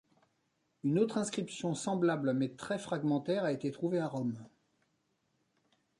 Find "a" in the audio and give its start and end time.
3.43-3.51